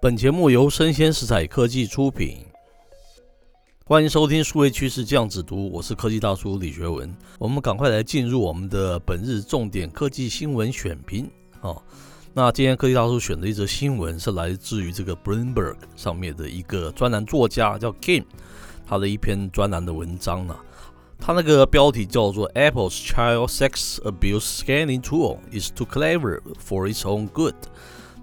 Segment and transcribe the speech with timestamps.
[0.00, 2.46] 本节目由生鲜食材科技出品，
[3.84, 7.12] 欢迎收听数位趋势酱子读，我是科技大叔李学文。
[7.36, 11.28] 我们赶快来进入我们的本日重点科技新闻选评
[11.62, 11.82] 哦。
[12.32, 18.22] 那今天科技大叔选的一则新闻是来自于这个 Bloomberg 上面的一个专栏作家叫 Kim，
[18.86, 20.56] 他的一篇专栏的文章呢。
[21.18, 27.56] 他那个标题叫做 Apple's Child Sex Abuse Scanning Tool is too clever for its own good。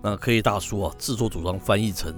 [0.06, 2.14] 那可以大叔啊，自作主张翻译成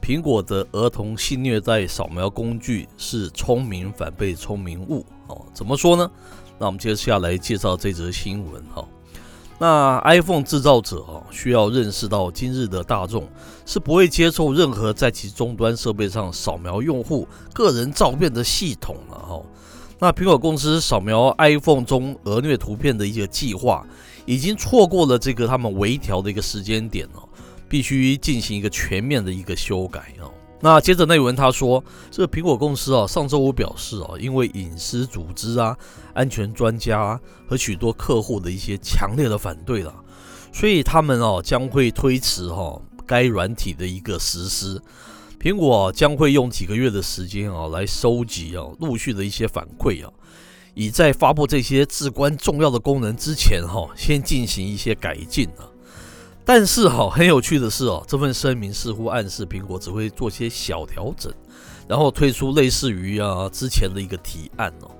[0.00, 5.44] 苹果的儿童性虐待扫描工具是聪明反被聪明误哦。
[5.52, 6.08] 怎么说呢？
[6.60, 8.86] 那我们接下来介绍这则新闻哈。
[9.58, 13.26] 那 iPhone 制造者啊，需要认识到今日的大众
[13.66, 19.42] 是不会接受任何在其终端设备上扫描用户个人照片的系统了哈。
[19.98, 23.86] 那苹果公司扫描 iPhone 中儿虐图片的一个计划，
[24.26, 27.28] 已经错过了这个他们微调的一个时间点哦，
[27.68, 30.30] 必须进行一个全面的一个修改哦。
[30.60, 35.76] 那接着内文他说，这个苹果公司啊，上周五表示啊，因为隐私组织啊、
[36.14, 39.94] 安全专家和许多客户的一些强烈的反对了，
[40.52, 44.80] 所以他们哦将会推迟哈该软体的一个实施。
[45.40, 50.10] 苹果将会用几个月的时间啊，来收集啊陆续的一些反馈啊，
[50.72, 55.68] 以在发布这些至关重要的功能之前哈，先进行一些改进啊。
[56.46, 61.32] 但是哈，很有趣的是哦，这份声明似乎暗示苹果只会做些小调整，
[61.86, 64.90] 然后推出类似于啊之前的一个提案哦。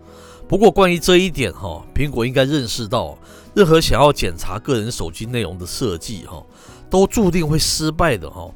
[0.46, 3.16] 不过关于这一点哈，苹果应该认识到，
[3.54, 6.42] 任何想要检查个人手机内容的设计哈，
[6.90, 8.50] 都注定会失败的哈。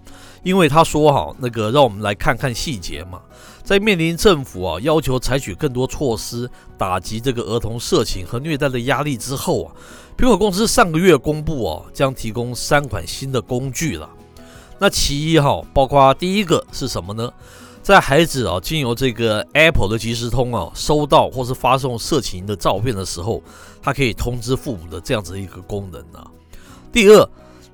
[0.48, 3.20] 因为他说哈，那个让我们来看看细节嘛。
[3.62, 9.68] 在面临政府啊要求采取更多措施打击这个儿童色情和虐待的压力之后啊，
[10.16, 14.08] 苹果公司上个月公布啊，将提供三款新的工具了。
[14.78, 17.30] 那其一哈，包括第一个是什么呢？
[17.82, 23.42] 在孩子啊经由这个 Apple 的即时通啊收到或是发送色情的照片的时候，
[23.82, 26.26] 它可以通知父母的这样子一个功能啊。
[26.90, 27.28] 第二。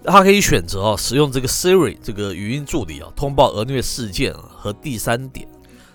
[0.06, 5.48] 他可以选择啊，使用这个 Siri 这个语音助理啊，通报儿虐事件啊和第三点，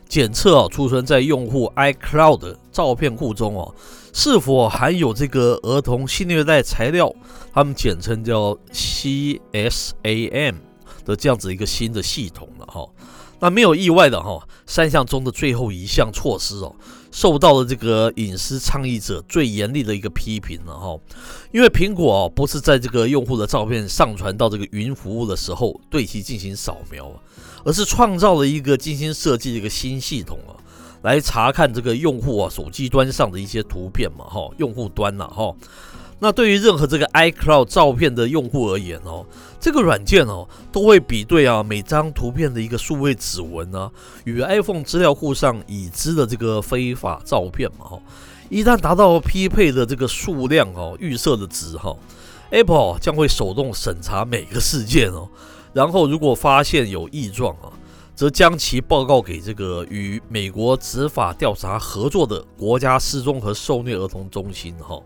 [0.07, 3.75] 检测啊，储存在用户 iCloud 照片库中哦，
[4.11, 7.13] 是否含有这个儿童性虐待材料，
[7.53, 10.55] 他们简称叫 CSAM
[11.05, 12.87] 的这样子一个新的系统了哈。
[13.39, 16.75] 那没有意外的哈，三项中的最后一项措施哦，
[17.11, 20.97] 受到了这个隐私倡议者最严厉的一个批评了哈。
[21.51, 27.11] 因为苹果哦，不是在这个用户的照片上传到这个云服务的时候对其进行扫描，
[27.63, 30.53] 而是创造了一个精心设计的一个新系统啊，
[31.01, 35.55] 来查看这个用户啊手机端上的一些图片嘛哈，用户端呐哈。
[36.21, 39.25] 那对于任何这个 iCloud 照片的用户而言哦，
[39.57, 43.89] 这个软件哦都会比对啊每张图片的一个数位指纹啊，
[44.25, 47.99] 与 iPhone 资料库上已知的这个非法照片嘛哈，
[48.49, 51.95] 一旦达到匹配的这个数量哦预设的值哈
[52.49, 55.29] ，Apple 将会手动审查每个事件哦，
[55.71, 57.71] 然后如果发现有异状啊，
[58.13, 65.01] 则将其报告给这个与美国执法调查合作的国家失踪和受虐儿童中心哈。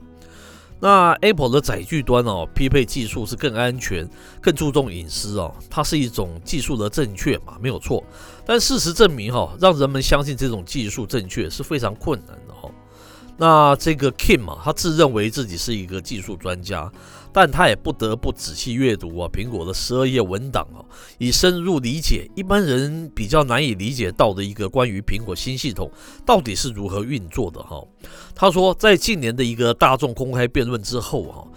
[0.84, 4.06] 那 Apple 的载具端哦，匹配技术是更安全、
[4.42, 8.04] 更注重隐私哦，它是一种技术的正确嘛，没有错。
[8.46, 12.38] 但事实证明哈，让人们相信这种技术正确是非常困难。
[13.38, 16.92] 那这个 Kim 啊，他自认为自己是一个技术专家。
[17.36, 20.86] 但他也不得不仔细阅读啊，苹果的十二页文档啊，
[21.18, 25.90] 以深入理解一般人比较难以理解到的一个关于苹果新系统
[26.28, 27.84] 到底是如何运作的哈。
[28.36, 31.48] 他说，在近年的一个大众公开辩论之后哈，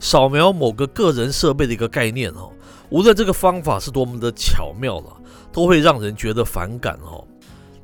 [0.00, 2.48] 扫描某个个人设备的一个概念哈，
[2.88, 5.20] 无论这个方法是多么的巧妙了，
[5.52, 7.22] 都会让人觉得反感哈。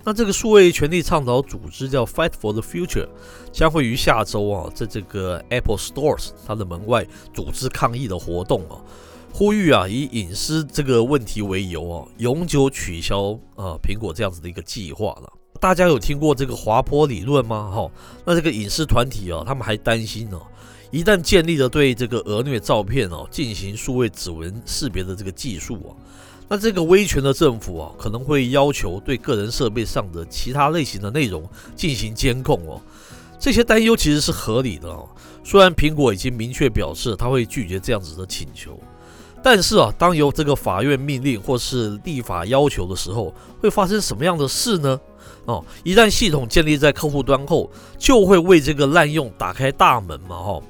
[0.04, 3.08] 那这个数位权利倡导组织叫 Fight for the Future，
[3.52, 8.82] 将会于下周啊，在这个 Apple Stores 它的门外组织抗议的活动啊，
[9.32, 15.32] 呼吁啊以隐私这个问题为由啊，永久取消啊苹果这样子的一个计划了。
[15.60, 17.70] 大家有听过这个滑坡理论吗？
[17.72, 17.90] 哈，
[18.24, 20.40] 那这个隐私团体啊，他们还担心呢，
[20.90, 25.94] 一旦建立了对这个儿虐照片哦进行数位指纹识别的这个技术啊。
[26.52, 32.78] 那这个威权的政府啊，可能会要求对个人设备上的其他类型的内容进行监控哦。
[33.38, 35.08] 这些担忧其实是合理的哦。
[35.42, 38.78] 虽然苹果已经明确表示他会拒绝这样子的请求，
[39.42, 45.00] 但是啊，当由这个法院命令或是立法要求的时候，会发生什么样的事呢？
[45.46, 50.62] 哦，一旦系统建立在客户端后，就会为这个滥用打开大门嘛，哈。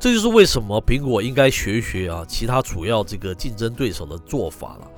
[0.00, 4.90] 这就是为什么苹果应该学学啊其他主要这个竞争对手的做法了。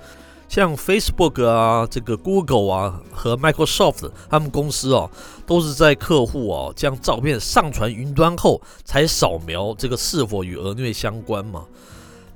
[0.49, 5.11] 像 Facebook 啊、这个 Google 啊和 Microsoft 他们公司哦，
[5.47, 11.65] 都是在客户哦将照片上传云端后，才扫描这个是否与儿虐相关嘛。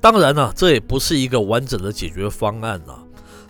[0.00, 3.03] 当然呢、啊，这也不是一个完整的解决方案啊。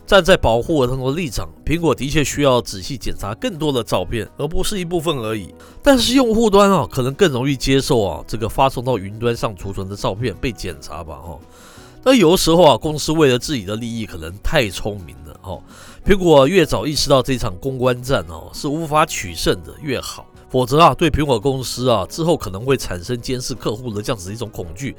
[0.05, 5.55] 站在保护儿童的立场，苹果的确需要仔细检查更多的照片，而不是一部分而已。
[5.83, 11.39] 但是用户端啊，可能更容易接受啊，这个发送到云端上储存的照片被检查吧，哈。
[12.05, 15.63] 那有的时候啊，公司为了自己的利益，可能太聪明了，哦。
[16.05, 20.27] 苹果越早意识到这场公关战哦，是无法取胜的越好。
[20.51, 24.95] 否则啊，对苹果公司啊，之后可能会产生监视客户的这样子一种恐惧，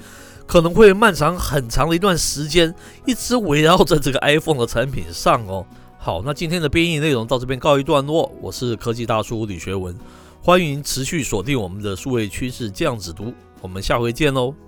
[0.48, 2.74] 可能会漫长很长的一段时间，
[3.06, 5.66] 一直围绕在这个 iPhone 的产品上哦。
[6.00, 9.96] 好，那今天的编译内容到这边告一段落，我是科技大叔李学文，
[10.42, 14.63] 欢迎持续锁定我们的数位趋势这样子读，我们下回见喽。